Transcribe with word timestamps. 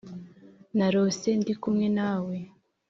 narose 0.77 1.29
ndikumwe 1.39 1.87
nawe 1.97 2.37